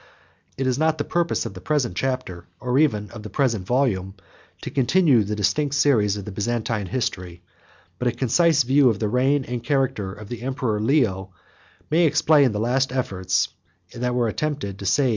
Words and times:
63 0.57 0.63
It 0.63 0.67
is 0.67 0.79
not 0.79 0.97
the 0.97 1.03
purpose 1.03 1.45
of 1.45 1.53
the 1.53 1.61
present 1.61 1.95
chapter, 1.95 2.45
or 2.59 2.79
even 2.79 3.11
of 3.11 3.21
the 3.21 3.29
present 3.29 3.67
volume, 3.67 4.15
to 4.63 4.71
continue 4.71 5.23
the 5.23 5.35
distinct 5.35 5.75
series 5.75 6.17
of 6.17 6.25
the 6.25 6.31
Byzantine 6.31 6.87
history; 6.87 7.43
but 7.99 8.07
a 8.07 8.11
concise 8.11 8.63
view 8.63 8.89
of 8.89 8.97
the 8.97 9.07
reign 9.07 9.45
and 9.45 9.63
character 9.63 10.11
of 10.11 10.27
the 10.27 10.41
emperor 10.41 10.79
Leo, 10.79 11.33
may 11.91 12.05
explain 12.07 12.51
the 12.51 12.59
last 12.59 12.91
efforts 12.91 13.49
that 13.93 14.15
were 14.15 14.27
attempted 14.27 14.39
to 14.39 14.39
save 14.39 14.41
the 14.41 14.45
falling 14.45 14.69
empire 14.69 14.73
of 14.73 14.77
the 14.79 14.83
West. 14.85 15.09